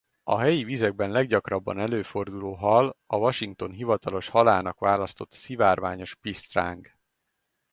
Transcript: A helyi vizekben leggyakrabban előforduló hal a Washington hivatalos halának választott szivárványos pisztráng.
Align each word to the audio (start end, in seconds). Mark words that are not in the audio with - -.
A 0.23 0.37
helyi 0.39 0.63
vizekben 0.63 1.11
leggyakrabban 1.11 1.79
előforduló 1.79 2.53
hal 2.53 2.97
a 3.05 3.15
Washington 3.15 3.71
hivatalos 3.71 4.27
halának 4.27 4.79
választott 4.79 5.31
szivárványos 5.31 6.15
pisztráng. 6.15 6.91